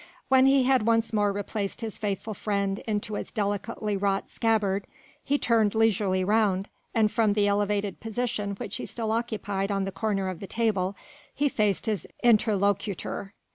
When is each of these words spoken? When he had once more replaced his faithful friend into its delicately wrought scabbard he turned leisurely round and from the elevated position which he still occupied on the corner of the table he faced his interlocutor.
When 0.29 0.47
he 0.47 0.63
had 0.63 0.87
once 0.87 1.13
more 1.13 1.31
replaced 1.31 1.81
his 1.81 1.99
faithful 1.99 2.33
friend 2.33 2.79
into 2.87 3.15
its 3.15 3.31
delicately 3.31 3.95
wrought 3.95 4.31
scabbard 4.31 4.87
he 5.23 5.37
turned 5.37 5.75
leisurely 5.75 6.23
round 6.23 6.69
and 6.95 7.11
from 7.11 7.33
the 7.33 7.47
elevated 7.47 7.99
position 7.99 8.53
which 8.55 8.77
he 8.77 8.87
still 8.87 9.11
occupied 9.11 9.69
on 9.71 9.85
the 9.85 9.91
corner 9.91 10.27
of 10.27 10.39
the 10.39 10.47
table 10.47 10.95
he 11.35 11.47
faced 11.47 11.85
his 11.85 12.07
interlocutor. 12.23 13.35